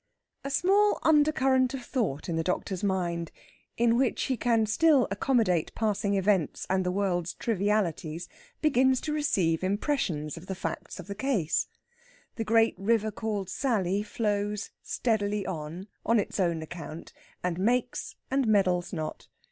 [0.43, 3.31] A small undercurrent of thought in the doctor's mind,
[3.77, 8.27] in which he can still accommodate passing events and the world's trivialities,
[8.63, 11.67] begins to receive impressions of the facts of the case.
[12.35, 17.13] The great river called Sally flows steadily on, on its own account,
[17.43, 19.27] and makes and meddles not.